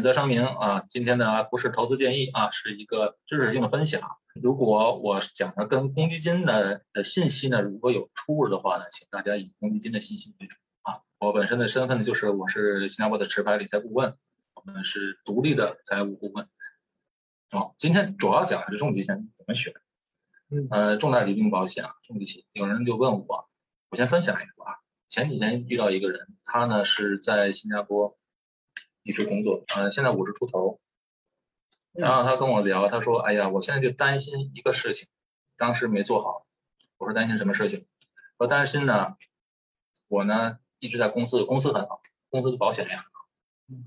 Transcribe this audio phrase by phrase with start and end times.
[0.00, 4.00] 免责声明啊，今天呢不是投资建议啊，是一个知识性的分享。
[4.34, 11.02] 如果我讲的跟公积金的的信息呢，如果有出入的话呢，请大家以公积金的信息为主啊。
[11.18, 14.16] 我本身的身份呢，就是我是新加坡的持牌理财顾问，
[14.54, 16.48] 我们是独立的财务顾问。
[17.50, 19.74] 好，今天主要讲的是重疾险怎么选。
[20.50, 23.50] 嗯，呃，重大疾病保险啊，重疾险，有人就问我，
[23.90, 24.76] 我先分享一个啊。
[25.08, 28.16] 前几天遇到一个人，他呢是在新加坡
[29.10, 30.78] 一直工作，呃，现在五十出头。
[31.92, 35.08] 然后他跟我聊，他说：“哎呀，我现在就担心一个事情，
[35.56, 36.46] 当时没做好。”
[36.98, 37.86] 我说：“担心什么事情？”
[38.38, 39.16] 我担心呢，
[40.06, 43.10] 我呢一直在公司，公司很好，公司的保险也很好，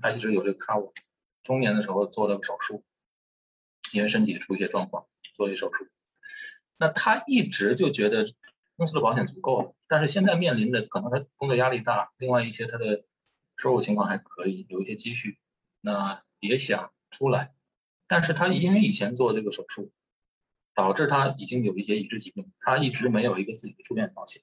[0.02, 0.92] 他一直有这个 cover。
[1.42, 2.84] 中年的时候做了个手术，
[3.94, 5.88] 因为身体出一些状况，做一手术。
[6.76, 8.34] 那他一直就觉得
[8.76, 13.04] 公司的保险足够了，但是现在面临的可能他工作压力大，另外一些他的
[13.56, 15.38] 收入情况还可以，有一些积蓄，
[15.80, 17.54] 那也想出来。
[18.06, 19.90] 但是他因为以前做这个手术，
[20.74, 24.42] 导致他已经有一些已知疾病，他一直没有一个自己的住院保险，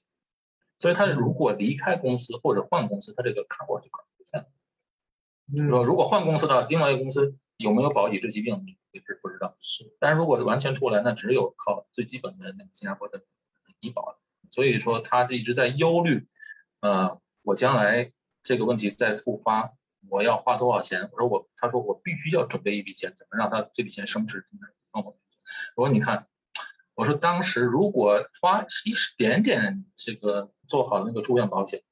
[0.78, 4.46] 所以他如果离开公司或者换公司，他这个 cover 就可能不在。
[5.68, 9.56] 说如果换公司的另外一个公司有没有保已知疾病，也是不知道。
[9.60, 13.24] 是，但是如果是完全出来，那只有靠最基本的那个新加坡的
[13.80, 14.18] 医保了。
[14.50, 16.26] 所以说他一直在忧虑，
[16.80, 19.72] 呃，我将来这个问题再复发。
[20.08, 21.10] 我要花多少钱？
[21.12, 24.44] 我说我，他说我必须要准备一笔钱，怎么让他这笔钱升值？
[24.90, 25.16] 我，
[25.76, 26.26] 我说你看，
[26.94, 31.82] 我说当时如果花一点点这个做好那个住院保险，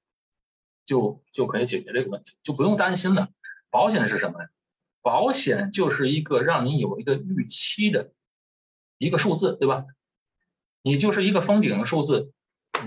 [0.84, 3.28] 就就可以解决这个问题，就不用担心了。
[3.70, 4.48] 保险是什么呀？
[5.02, 8.12] 保险就是一个让你有一个预期的
[8.98, 9.86] 一个数字，对吧？
[10.82, 12.32] 你就是一个封顶的数字。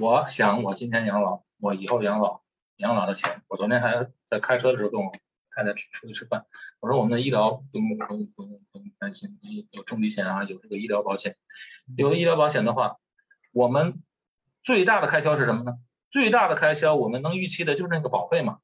[0.02, 2.42] 我想我今天养老，我以后养老。
[2.78, 5.12] 养老的钱，我昨天还在开车的时候跟我
[5.56, 6.46] 太太出去吃饭，
[6.80, 9.40] 我说我们的医疗不用不用不用不用担心，
[9.72, 11.38] 有重疾险啊，有这个医疗保险，
[11.96, 12.98] 有了医疗保险的话，
[13.52, 14.02] 我们
[14.64, 15.78] 最大的开销是什么呢？
[16.10, 18.60] 最大的开销我们能预期的就是那个保费嘛。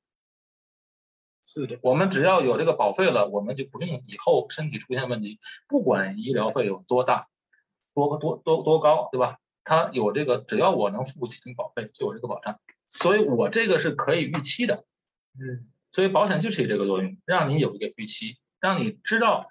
[1.46, 7.28] 是的，我们只要有这个保费了，我们就不用以后身体出现问题，不管医疗费有多大，
[7.94, 9.40] 多多多多高，对吧？
[9.64, 12.60] 它有这个，只要我能付起这个保费，就有这个保障。
[12.90, 14.84] 所以我这个是可以预期的，
[15.40, 19.48] 嗯，所以保险就是有这个作用，让你有一个预期，让你知道，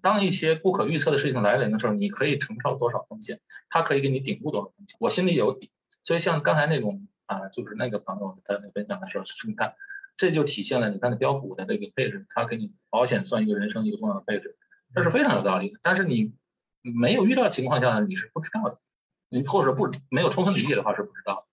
[0.00, 5.70] 当一些不可预测的事情来临的时候，你可以承受多少风险，它可以给你顶住多少风险，我心里有底。
[6.02, 9.74] 所以像刚才那种啊，就是那个朋友他分享的时候，是你看，
[10.16, 14.56] 这就体现了你看的标股的这个配置，它给你保险算一个人生一个重要的配置，
[14.94, 15.78] 这是非常有道理的。
[15.82, 16.34] 但是你
[16.82, 18.80] 没有遇到情况下呢，你是不知道的，
[19.28, 21.51] 你或者不没有充分理解的话是不知道的。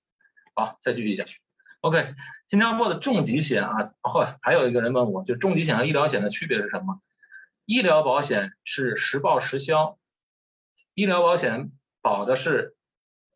[0.60, 1.26] 好，再继续讲。
[1.80, 2.14] OK，
[2.50, 7.00] 新加坡的重疾险啊，后还有一个人问我，就重疾险和医疗险的区别是什么？
[7.64, 9.98] 医疗保险是实报实销，
[10.94, 11.72] 医疗保险
[12.02, 12.76] 保的是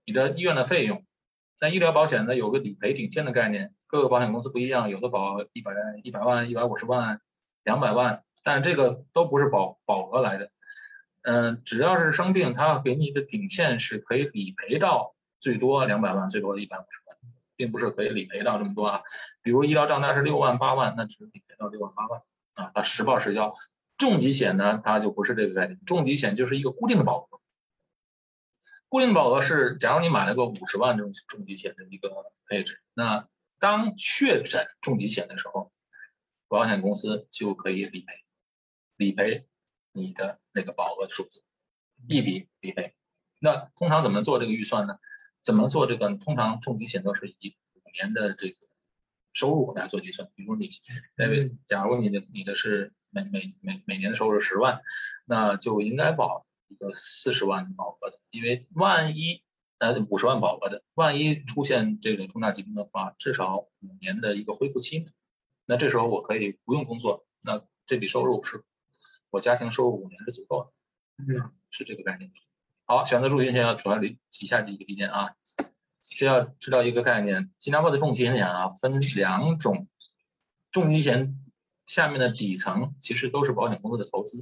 [0.05, 1.05] 你的医院的费用。
[1.59, 5.71] 但医疗保险呢有个理赔顶线的概念，各个保险公司不一样，有的保一百
[6.03, 7.21] 一百万、一百五十万、
[7.63, 10.51] 两百万，但这个都不是保保额来的。
[11.21, 17.02] 嗯，只要是生病，它给你的顶线是可以理赔到最多两百万，最多一百五十万。
[17.63, 19.03] 并不是可以理赔到这么多啊，
[19.41, 22.21] 比如医疗账单是六万八万，那只能理赔到六万八万
[22.55, 23.55] 啊，它实报实销。
[23.97, 27.39] 重疾险呢，它就不是这个概念，重疾险就是一个固定的保额，
[28.89, 33.29] 固定保额是，假如你买了个五十万这种重疾险的一个配置，那
[33.59, 35.71] 当确诊重疾险的时候，
[36.49, 38.13] 保险公司就可以理赔，
[38.97, 39.47] 理赔
[39.93, 41.45] 你的那个保额数字，
[42.09, 42.93] 一笔理赔。
[43.39, 44.97] 那通常怎么做这个预算呢？
[45.43, 46.15] 怎么做这个？
[46.15, 48.55] 通常重疾险都是以五年的这个
[49.33, 50.29] 收入来做计算。
[50.35, 50.69] 比如你，
[51.17, 54.81] 呃，假如你的你的是每每每每年的收入十万，
[55.25, 59.43] 那就应该保一个四十万保额的，因为万一
[59.79, 65.11] 呃五十万保额的，万一出现这种重大疾病的话，至少五年的一个恢复期呢。
[65.65, 68.63] 那这时候我可以不用工作，那这笔收入是
[69.29, 70.71] 我家庭收入五年是足够
[71.17, 72.31] 的，嗯，是这个概念。
[72.85, 75.35] 好，选择重疾险要主要以下几个基点啊，
[76.01, 79.87] 需要知道一个概念，新加坡的重疾险啊分两种，
[80.69, 81.39] 重疾险
[81.87, 84.37] 下面的底层其实都是保险公司的投资，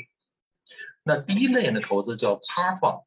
[1.03, 3.03] 那第一类的投资叫 Par Fund，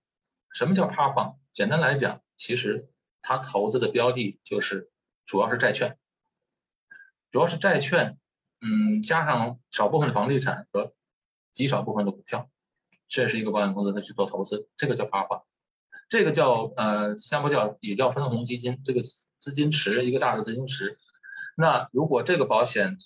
[0.52, 1.36] 什么叫 Par Fund？
[1.52, 2.88] 简单来讲，其实
[3.20, 4.88] 它投资的标的就是
[5.26, 5.98] 主要是债券，
[7.32, 8.18] 主要是债券，
[8.60, 10.94] 嗯，加上少部分的房地产和
[11.52, 12.48] 极少部分的股票。
[13.14, 15.44] 这是一个保险公司，它去做投资，这个叫趴化，
[16.08, 20.98] 这个叫呃，新加坡叫也叫分红基金，这个资金池一个大的资金池。
[21.56, 22.98] 那如果这个保险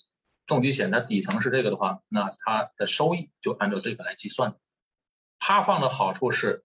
[0.47, 4.57] 重疾险它底层是这个的话，那它的收益就按照这个来计算。
[5.39, 6.65] 趴放的好处是，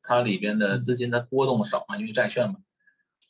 [0.00, 2.56] 它里边的资金它波动少嘛，因为债券嘛。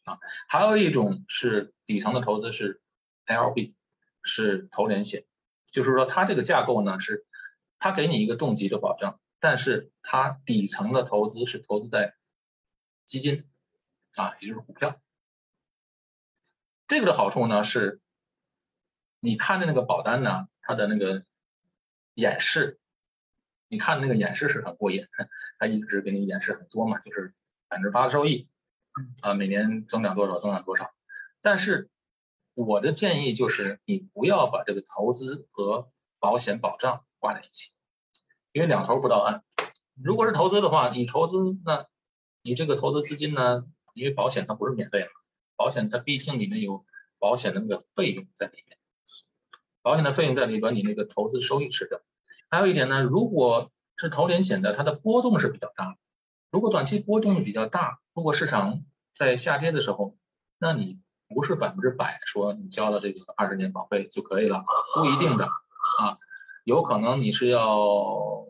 [0.05, 0.19] 啊，
[0.49, 2.81] 还有一种是底层的投资是
[3.27, 3.75] LB，
[4.23, 5.25] 是投连险，
[5.73, 7.27] 就是说它这个架构呢是，
[7.79, 12.15] 它给你一个重疾的保障，但是它底层的投资是投资在
[13.07, 13.49] 基金，
[14.15, 15.01] 啊，也就是股票。
[16.87, 18.01] 这个的好处呢是，
[19.19, 21.25] 你看的那个保单呢，它的那个
[22.15, 22.79] 演示，
[23.67, 25.09] 你看那个演示是很过瘾，
[25.59, 27.35] 它一直给你演示很多嘛，就是
[27.67, 28.49] 百分之八的收益。
[29.23, 30.93] 啊，每年增长多少，增长多少。
[31.41, 31.89] 但是
[32.55, 37.71] 我的建议就是，你不要把这个投资和保险保障挂在一起，
[38.53, 39.43] 因为两头不到岸。
[40.03, 41.87] 如果是投资的话，你投资那，
[42.43, 43.65] 你这个投资资金呢，
[43.95, 45.09] 因为保险它不是免费的，
[45.57, 46.85] 保险它毕竟里面有
[47.19, 48.79] 保险的那个费用在里面，
[49.83, 52.01] 保险的费用在里边，你那个投资收益吃掉。
[52.49, 55.97] 还有一点呢，如果是投连险的，它的波动是比较大。
[56.51, 58.83] 如果短期波动比较大，如果市场
[59.15, 60.17] 在下跌的时候，
[60.59, 60.99] 那你
[61.29, 64.65] 不是百分之百说你交了这个二十年保费就可以了，
[64.97, 66.19] 不一定的啊，
[66.65, 68.47] 有可能你是要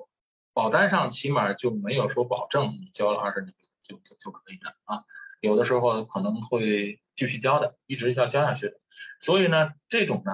[0.52, 5.04] 保单上起码就没有说保证你交了二十年就就可以的啊，
[5.40, 8.74] 有的时候可能会继续交的，一直要交下去。
[9.20, 10.32] 所以呢，这种呢，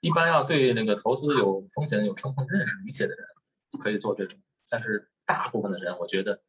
[0.00, 3.26] 一般要对那个投资有风险有充分认识理解的人
[3.82, 6.42] 可以做这种，但是大部分的人我觉得。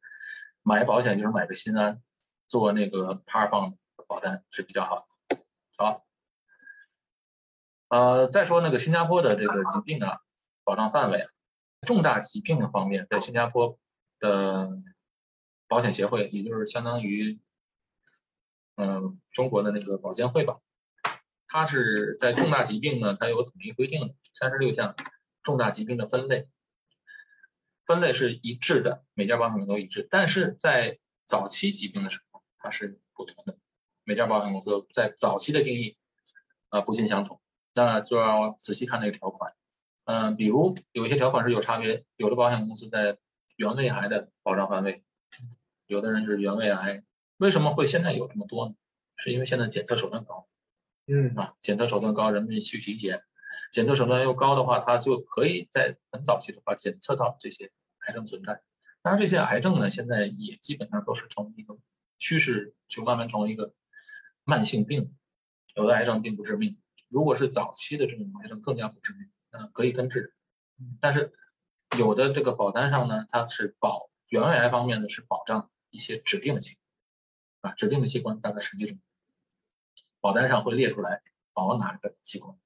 [0.63, 2.03] 买保险就是买个心安，
[2.48, 3.75] 做那个 par 放
[4.07, 5.39] 保单是比较好的。
[5.75, 6.06] 好，
[7.88, 10.19] 呃，再说那个新加坡的这个疾病啊，
[10.63, 11.28] 保障范围，
[11.81, 13.78] 重大疾病的方面，在新加坡
[14.19, 14.69] 的
[15.68, 17.40] 保险协会，也就是相当于
[18.75, 20.60] 嗯中国的那个保监会吧，
[21.48, 24.96] 它是在重大疾病呢，它有统一规定，三十六项
[25.44, 26.48] 重大疾病的分类。
[27.86, 33.58] 分类是一致的，每家保险公司都一致，但是在早期疾病的时候，它是不同的。
[34.04, 35.98] 每家保险公司在早期的定义
[36.69, 37.42] 啊不尽相同，
[37.74, 39.54] 那就要仔细看那个条款。
[40.12, 43.18] 嗯，比如有一些条款是有差别，有的保险公司在
[43.56, 45.04] 原位癌的保障范围，
[45.88, 47.04] 有的人是原位癌。
[47.38, 48.75] 为什么会现在有这么多呢？
[49.16, 50.50] 是因为现在检测手段高，
[51.08, 53.24] 嗯啊，检测手段高，人们去体检，
[53.72, 57.72] 检测手段又高的话，它就可以在很早期的话检测到这些。
[58.08, 58.63] 癌症存在，
[59.04, 61.78] 当然这些癌症呢，现在也基本上都是从一个
[62.18, 63.75] 趋势，就慢慢成为一个
[64.44, 65.16] 慢性病。
[65.75, 66.80] 有的癌症并不致命，
[67.10, 70.33] 如果是早期的这种癌症更加不致命，嗯，可以根治。
[71.00, 71.33] 但是
[71.98, 76.77] 有的这个保单上呢，它是保原位癌方面呢是保障一些指定的器
[77.62, 79.00] 官，啊，指定的器官大概十几种，
[80.19, 81.21] 保单上会列出来
[81.53, 82.57] 保哪个器官。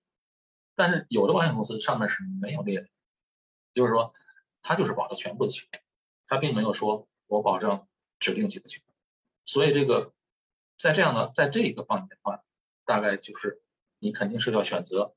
[0.76, 2.88] 但是有的保险公司上面是没有列的，
[3.74, 4.14] 就是说。
[4.68, 5.80] 它就是保的全部的器官，
[6.26, 7.86] 它并没有说我保证
[8.18, 8.96] 指定几个器官，
[9.46, 10.12] 所以这个
[10.80, 12.44] 在这样的在这一个方面的话，
[12.84, 13.62] 大概就是
[14.00, 15.14] 你肯定是要选择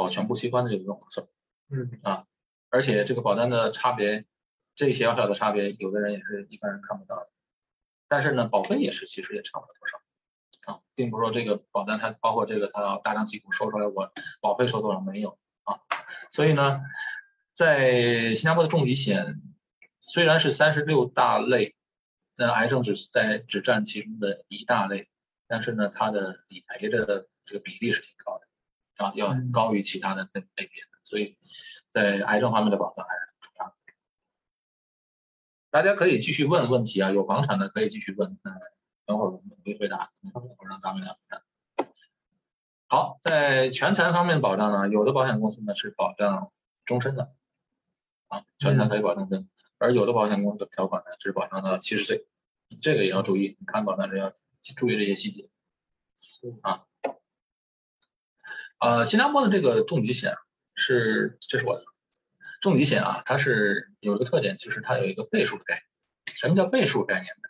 [0.00, 1.26] 保全部器官的这个划算，
[1.68, 2.24] 嗯啊，
[2.70, 4.24] 而且这个保单的差别，
[4.74, 7.28] 这些小小的差别，有的人也是一般人看不到的，
[8.08, 14.10] 但是呢，保费也是其实也差不了多少啊，并不是说这个保单它包括这个它大张旗鼓说出来我
[14.40, 15.80] 保费收多少没有啊，
[16.30, 16.80] 所以呢。
[17.52, 19.42] 在新加坡的重疾险
[20.00, 21.74] 虽然是三十六大类，
[22.38, 25.10] 那癌症只是在只占其中的一大类，
[25.46, 28.46] 但是呢，它的理赔的这个比例是挺高的，
[29.00, 31.38] 啊，要高于其他的类类别的，所以
[31.88, 33.74] 在癌症方面的保障还是很重要的。
[35.70, 38.52] 大家可以继续问问题啊，有房产的可以继续问，那
[39.06, 41.42] 等会儿我们会回答，我让大们来回答。
[42.88, 46.52] 好，在全残方面保障呢，有的保险公司呢是保障
[46.84, 47.32] 终身的。
[48.28, 49.44] 啊，全残可以保证的，
[49.78, 52.26] 而有的保险公司的条款呢，只保障到七十岁，
[52.80, 53.56] 这个也要注意。
[53.58, 54.32] 你看保单时要
[54.76, 55.48] 注意这些细节。
[56.16, 56.84] 是啊，
[58.80, 60.34] 呃，新加坡的这个重疾险
[60.74, 61.84] 是，这是我的
[62.60, 66.36] 重疾险啊，它是有一个特点，就是它有一个倍数的概念。
[66.36, 67.48] 什么叫倍数概念呢？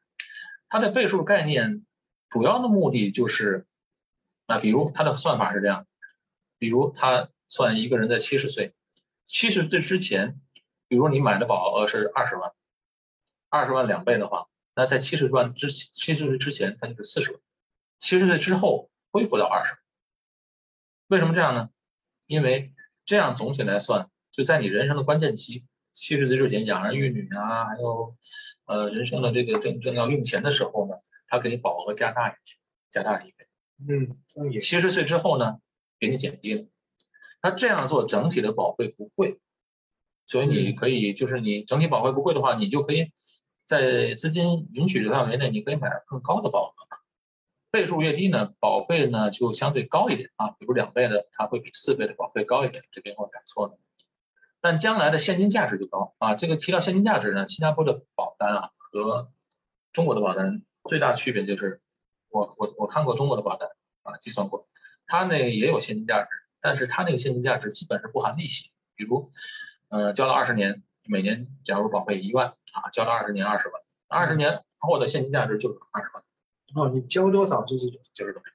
[0.68, 1.86] 它的倍数概念
[2.28, 3.66] 主要的目的就是，
[4.46, 5.86] 啊，比如它的算法是这样，
[6.58, 8.74] 比如它算一个人在七十岁，
[9.26, 10.40] 七十岁之前。
[10.88, 12.50] 比如你买的保额是二十万，
[13.48, 17.40] 二十万两倍的话，那在七十万之七十岁之前，它就是四十万，
[17.96, 19.79] 七十岁之后恢复到二十。
[21.10, 21.70] 为什么这样呢？
[22.26, 22.72] 因为
[23.04, 28.16] 这样总体来算，就在你人生的关键期，七十岁之前养儿育女啊，还有
[28.64, 30.94] 呃人生的这个正正要用钱的时候呢，
[31.26, 32.58] 它给你保额加大一些，
[32.92, 33.48] 加大一倍。
[33.88, 34.16] 嗯，
[34.60, 35.58] 七十岁之后呢，
[35.98, 36.66] 给你减低了。
[37.42, 39.40] 它这样做整体的保费不贵，
[40.26, 43.10] 所以你可以就是你整体保费不贵的话，你就可以
[43.64, 46.99] 在资金允许的范围内，你可以买更高的保额。
[47.70, 53.78] 倍数越低呢，保费呢就相对高一点啊，比如两倍的，它会比四倍的保费高一点，这边我改错了。
[54.60, 56.34] 但将来的现金价值就高啊。
[56.34, 59.30] 这个提到现金价值呢，新加坡的保单啊和
[59.92, 61.80] 中国的保单最大区别就是，
[62.28, 63.68] 我我我看过中国的保单
[64.02, 64.68] 啊，计算过，
[65.06, 66.28] 它那也有现金价值，
[66.60, 68.70] 但是它那个现金价值基本是不含利息。
[68.96, 69.32] 比如，
[69.88, 76.22] 呃，交了二十年，每年假如保费一万啊，交了二十年二十万，二十年后的现金价值就是二十万。
[76.74, 78.48] 哦，你交多少就是就是多少，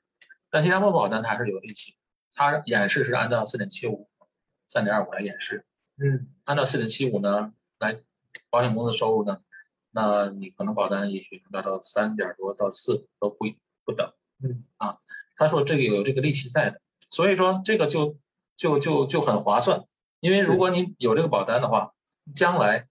[0.49, 1.95] 但新加坡保单它是有利息，
[2.33, 4.07] 它演示是按照四点七五、
[4.67, 5.65] 三点二五来演示。
[5.97, 7.99] 嗯，按照四点七五呢来，
[8.49, 9.41] 保险公司收入呢，
[9.91, 13.45] 那你可能保单也许能达到三点多到四都不
[13.83, 14.13] 不等。
[14.41, 14.99] 嗯，啊，
[15.35, 18.17] 他说这个有这个利息在的，所以说这个就
[18.55, 19.83] 就就就很划算，
[20.21, 21.93] 因为如果你有这个保单的话，
[22.33, 22.87] 将来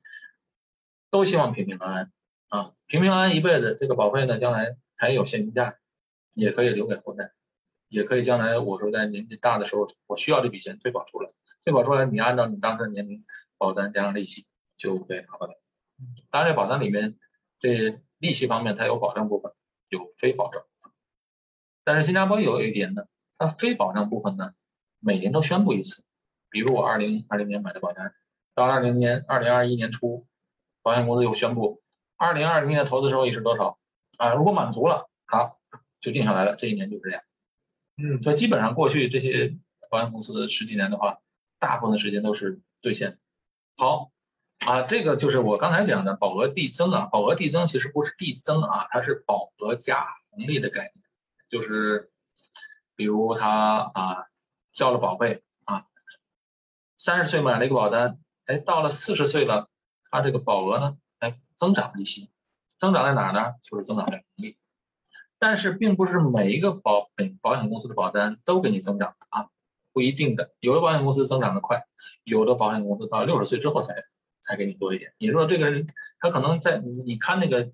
[1.11, 2.12] 都希望平平安安
[2.49, 4.76] 啊，平平安安一辈子，这个保费呢将来。
[4.96, 5.78] 还有现金价，
[6.32, 7.32] 也可以留给后代，
[7.88, 11.30] 也可以将来我说在年纪大的时候，我需要这笔钱退保出来，
[11.64, 13.24] 退保出来，你按照你当时的年龄，
[13.58, 14.46] 保单加上利息
[14.76, 15.54] 就可以拿回来。
[16.30, 17.16] 当然，这保单里面
[17.58, 19.52] 这利息方面它有保障部分，
[19.88, 20.62] 有非保障。
[21.84, 24.54] 但是新加坡有一点呢，它非保障部分呢，
[25.00, 26.02] 每年都宣布一次。
[26.50, 28.14] 比如我二零二零年买的保单，
[28.54, 30.26] 到二零年二零二一年初，
[30.82, 31.82] 保险公司又宣布
[32.16, 33.78] 二零二零年的投资收益是多少。
[34.18, 35.59] 啊，如果满足了，好，
[36.00, 37.23] 就定下来了，这一年就这样。
[37.97, 39.56] 嗯，所以基本上过去这些
[39.90, 41.18] 保险公司的十几年的话，
[41.59, 43.18] 大部分时间都是兑现。
[43.76, 44.11] 好，
[44.66, 51.04] 啊，这个就是我刚才讲的保额递增啊，保额递增其实不是递增啊，它是保额加红利的概念，
[51.49, 52.11] 就是
[52.97, 54.26] 比如他啊
[54.73, 55.87] 交了保费啊，
[56.97, 59.68] 三十岁买了一个保单，哎，到了四十岁了，
[60.11, 62.30] 他这个保额呢，哎，增长利息。
[62.85, 63.55] 增长在哪儿呢？
[63.62, 64.59] 就是增长在红利，
[65.38, 67.09] 但是并不是每一个保
[67.41, 69.49] 保险公司的保单都给你增长的啊，
[69.95, 70.50] 不一定的。
[70.61, 71.87] 有的保险公司增长的快，
[72.25, 74.05] 有的保险公司到六十岁之后才
[74.43, 75.14] 才给你多一点。
[75.17, 75.87] 也就是说，这个人
[76.19, 77.73] 他可能在你看那个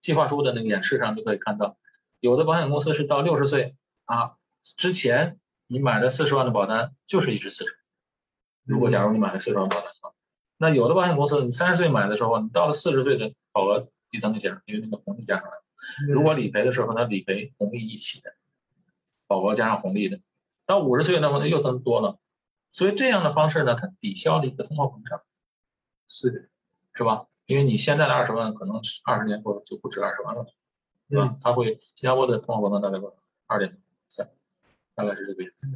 [0.00, 1.76] 计划书的那个演示上就可以看到，
[2.20, 4.36] 有的保险公司是到六十岁啊
[4.78, 7.76] 之前，你买了四十万的保单就是一直四十。
[8.64, 10.14] 如果假如你买了四十万保单的话，
[10.56, 13.88] 那有的保险公司你三十岁买的时候，你到了四十岁的保额。
[14.10, 15.52] 递增一下，因为那个红利加上来。
[16.08, 18.34] 如果理赔的时候，它理赔红利一起的，
[19.26, 20.20] 保额加上红利的，
[20.66, 22.18] 到五十岁那么又增多了。
[22.72, 25.22] 所以这样的方式呢，它抵消了一个通货膨胀，
[26.06, 26.48] 是的，
[26.92, 27.26] 是吧？
[27.46, 30.46] 因为你现在的二十万，可能二十年后就不止二十万了，
[31.08, 31.36] 是吧？
[31.40, 33.16] 它会新加坡的通货膨胀大概多少？
[33.46, 33.76] 二点
[34.06, 34.30] 三，
[34.94, 35.66] 大概是这个样子。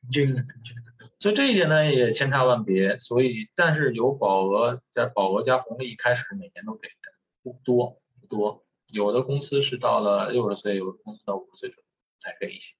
[0.00, 0.82] 平均的，平均的。
[1.20, 2.98] 所以这一点呢也千差万别。
[2.98, 7.07] 所以，但是有保额加保额加红利，一开始每年都给的。
[7.42, 11.82] 不多不多，有的公司是到了六十岁，有的公司到五十岁之后
[12.18, 12.74] 才给一些，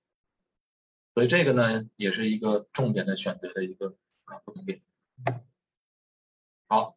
[1.14, 4.82] 所以这个呢也是一个重点的选择的一个啊不同点。
[6.66, 6.96] 好，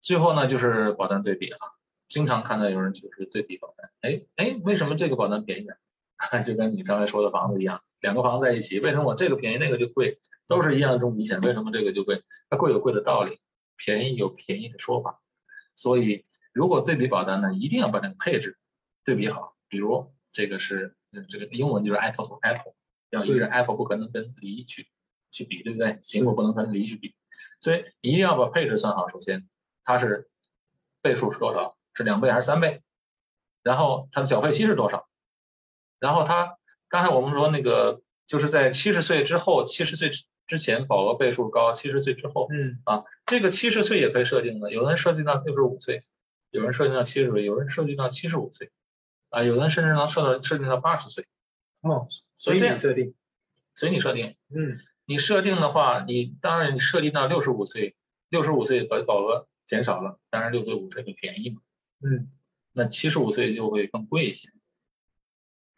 [0.00, 1.58] 最后呢就是保单对比啊，
[2.08, 5.76] 经常看到有人就是对比保单，哎哎，为什么这个保单便宜啊？
[6.42, 10.20] 就跟你刚才说的房子一样，两个房子在一起，为什么我这个便宜那个就贵？
[10.46, 12.24] 都是一样的重疾险，为什么这个就贵？
[12.48, 13.38] 它贵有贵的道理，
[13.76, 15.22] 便宜有便宜的说法。
[15.80, 18.58] 所以，如果对比保单呢，一定要把那个配置
[19.02, 19.56] 对比好。
[19.66, 20.94] 比如这个是
[21.30, 22.74] 这个英文就是 apple to apple，
[23.08, 24.90] 要一致，apple 不可能跟梨去
[25.30, 25.94] 去比，对不对？
[26.02, 27.14] 苹果不能跟梨去比，
[27.60, 29.08] 所以一定要把配置算好。
[29.08, 29.48] 首先，
[29.84, 30.28] 它是
[31.00, 31.78] 倍数是多少？
[31.94, 32.82] 是两倍还是三倍？
[33.62, 35.08] 然后它的缴费期是多少？
[35.98, 36.58] 然后它
[36.88, 40.10] 刚才我们说那个就是在七十岁之后，七十岁。
[40.50, 46.02] 之前保额倍数高，七十岁之后，嗯啊，这个七十岁也可以设定的，有人设定到六十五岁，
[46.50, 48.72] 有人设定到七十岁，有人设定到七十五岁，
[49.28, 51.24] 啊，有人甚至能设到设定到八十岁。
[51.82, 53.14] 哦，随你设定，
[53.76, 54.34] 随你设定。
[54.52, 57.94] 嗯，你设定的话，你当然你设定到六十五岁，
[58.28, 61.62] 六十五岁保保额减少了，当然六十五岁更便宜嘛。
[62.02, 62.32] 嗯，
[62.72, 64.48] 那七十五岁就会更贵一些，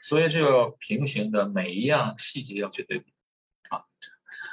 [0.00, 3.12] 所以这个平行的每一样细节要去对比。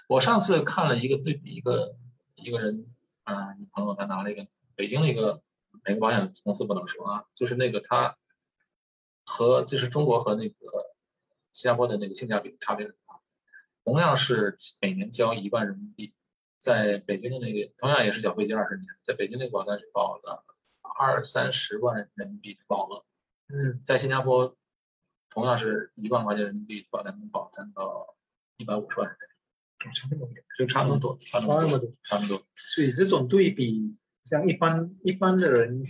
[0.10, 1.96] 我上次看了一个对比，一个
[2.34, 2.88] 一个人
[3.26, 5.44] 啊，你朋友他拿了一个北京的一个
[5.86, 8.18] 哪个保险公司不能说啊，就是那个他
[9.24, 10.56] 和就是中国和那个
[11.54, 13.20] 新加坡的那个性价比差别很大。
[13.84, 16.12] 同样是每年交一万人民币，
[16.58, 20.44] 在北京的那个同样也是缴费期二十年，在北京那个保单是保了
[20.82, 23.06] 二三十万人民币的保额，
[23.50, 24.58] 嗯，在新加坡
[25.30, 28.16] 同样是一万块钱人民币保单能保单到
[28.58, 29.29] 一百五十万人民币，
[29.80, 32.44] 差那么多，就差那么多，差那么多，差那么多。
[32.74, 33.96] 所以这种对比，
[34.26, 35.86] 像一般一般的人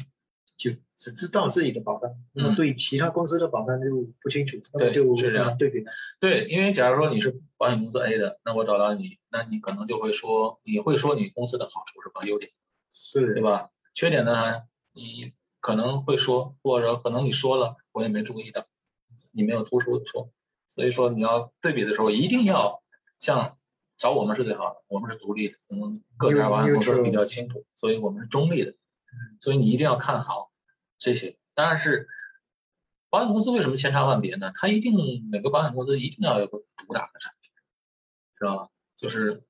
[0.58, 5.92] 就只知道自己的保单，那么对其他公司的保单就不清楚，那么嗯对就是这样很难对比的。
[6.20, 12.22] 对，因为假如说你是保险公司 A 的，那我找到你，那你可能就会说，你会说你公司的好处是吧？
[12.28, 12.52] 优点，
[12.92, 13.72] 是对吧？
[13.96, 18.68] 缺点呢，你可能会说，或者可能你说了，我也没注意到，
[19.32, 20.32] 你没有突出地说。
[20.68, 22.84] 所以说你要对比的时候，一定要
[23.20, 23.58] 像
[24.00, 28.74] 找我们是最好的，我们是独立的，我们各家保险公司都比较清楚，所以我们是中立的，
[29.40, 30.52] 所以你一定要看好
[30.98, 31.38] 这些。
[31.54, 32.08] 当然是
[33.10, 34.54] 保险公司为什么千差万别呢？
[34.56, 34.96] 它一定
[35.30, 37.52] 每个保险公司一定要有个主打的产品，
[38.38, 38.70] 知道吧？
[38.96, 39.44] 就是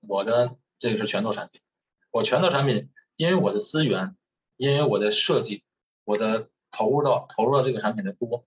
[0.00, 1.62] 我的这个是拳头产品，
[2.10, 4.16] 我拳头产品，因为我的资源，
[4.58, 5.64] 因为我的设计，
[6.04, 8.44] 我的投入到投入到这个产品的多，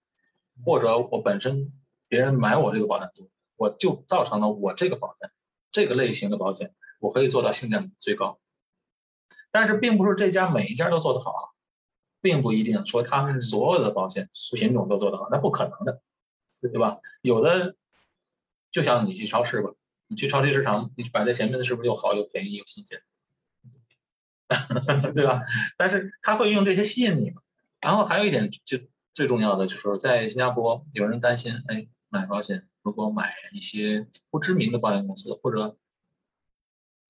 [0.63, 1.73] 或者我本身
[2.07, 5.31] 别人买我这个保单多，我就造成了我这个保单
[5.77, 8.39] 这个类型的保险，我可以做到性价比最高。
[9.51, 11.43] 但是并不是这家每一家都做得好啊，
[12.19, 16.01] 并不一定说他们所有的保险品种都做得好，那不可能的，
[16.71, 16.97] 对吧？
[17.21, 17.75] 有的
[18.71, 19.69] 就像你去超市吧，
[20.07, 23.03] 你去超级市场，你摆在前面的是不是又好又便宜又新鲜，
[25.13, 25.43] 对吧？
[25.77, 27.43] 但是他会用这些吸引你嘛。
[27.81, 28.79] 然后还有一点就
[29.13, 35.75] 最重要的就是在新加坡，有人担心，哎，买保险如果买一些不知名的保险公司，或者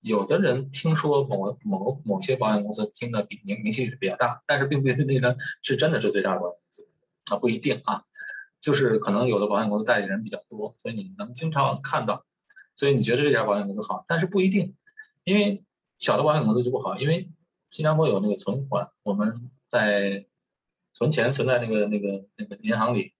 [0.01, 6.87] 有的人听说某某某些保险公司听的比名名气是比较大，但是并不一定那个是真的是最大的保险公司
[7.25, 8.05] 啊，不一定啊，
[8.59, 12.25] 就是可能有的保险公司代理人比较多，所以你能经常看到，
[12.73, 14.75] 所以你觉得这家保险公司好，但是不一定，
[15.25, 15.63] 因为
[15.99, 17.29] 小的保险公司就不好，因为
[17.69, 20.25] 新加坡有那个存款，我们在
[20.93, 23.13] 存钱存在那个那个那个银行里，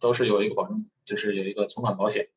[0.00, 2.28] 都是有一个保证，就是有一个存款保险，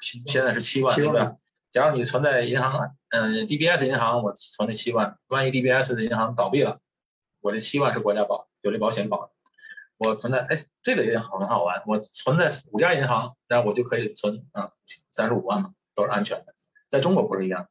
[0.00, 1.36] 七现在是七万，七万对吧？
[1.70, 6.80] 假如你存在银行，嗯、DBS 银行我存了七万，万一 DBS 的银行倒闭了，
[7.40, 9.32] 我这七万是国家保，有这保险保的。
[9.96, 14.72] 我存在，哎，这个也好很好玩，我存在五家银行，然后我就可以存啊
[15.12, 16.52] 三十五万嘛，都是安全的。
[16.88, 17.68] 在中国不是一样，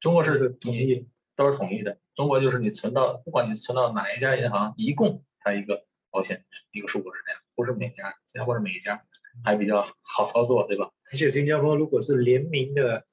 [0.00, 1.98] 中国是统你一都是统一的。
[2.14, 9.04] 中国就是你存到，不管你存到哪一家银行，一共它一个保险一个数额是这样，不是每家，新加坡是每一家，
[9.44, 10.90] 还比较好操作，对吧？
[11.12, 13.04] 而且新加坡如果是联名的，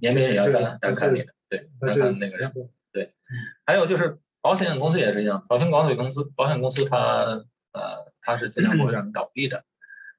[0.00, 2.52] 联名也要这个单单看你的，对，单看那个人。
[3.64, 9.64] 还有就是保险公司也是一样，保险管理公司，保险公司它呃它是尽量不会让你倒闭的。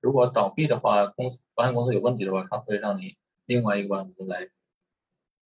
[0.02, 4.50] 如果倒闭的话，公司保险公司有问题的话，它会让你另外一个保险公司来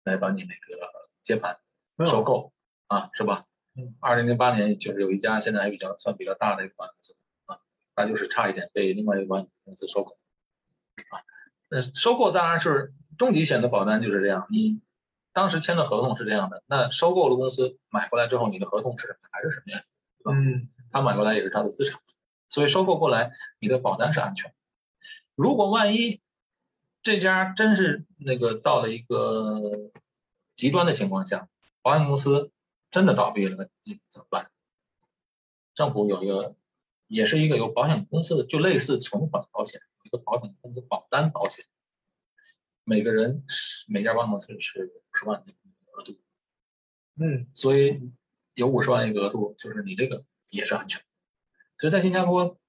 [0.03, 1.57] 来把你那个接盘
[2.05, 2.53] 收购
[2.87, 3.45] 啊，是吧
[3.75, 3.95] 嗯？
[3.99, 7.15] 二零零八年就是有一家现在还比较算比较大的一个保险公司
[7.97, 10.17] 啊，它就是差一点被另外一个保险公司收购
[11.09, 11.25] 啊。
[11.67, 14.79] 那收购当然是重疾险的保单就是这样，你
[15.33, 19.81] 当时签的合同是这样的，那收购的公司买过来之后，你的合同是还是什么样？
[20.29, 21.99] 嗯，他买过来也是他的资产，
[22.49, 24.53] 所以收购过来你的保单是安全。
[25.35, 26.21] 如果万一
[27.01, 29.91] 这家真是那个到了一个
[30.55, 31.47] 极端的情况下，
[31.81, 32.51] 保险公司
[32.91, 34.51] 真的倒闭了，你怎么办？
[35.75, 36.55] 政府有一个，
[37.07, 41.65] 也是一个由保险公司的，就类似存款保险，一个保险公司保单保险，
[42.83, 45.53] 每个人是每家保险公司是五十万的
[45.93, 46.19] 额度，
[47.15, 48.11] 嗯，所以
[48.53, 51.01] 有五十万一个额度，就是你这个也是安全。
[51.77, 52.59] 所以在新加坡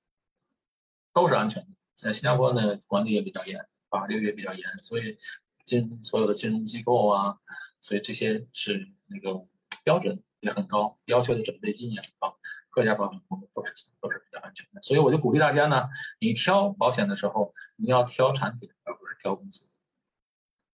[1.12, 5.18] 都是安全的，在新加坡呢管理也比较严，法律也比较严，所以
[5.64, 7.38] 金所有的金融机构啊，
[7.80, 9.46] 所以这些是那个
[9.82, 12.38] 标准也很高，要求的准备金也很高，
[12.70, 14.82] 各家保险公司都是都是比较安全的。
[14.82, 19.66] 所以我就鼓励大家呢，你挑保险的时候，你要挑产品，而不是挑公司。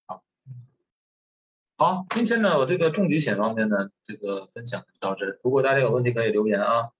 [0.06, 0.22] 好，
[1.76, 5.38] 好，今天呢，我这个重疾险方面呢，这个分享到这。
[5.42, 6.90] 如果大家有问题可以留言啊。